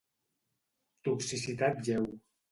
[1.07, 2.05] Toxicitat lleu.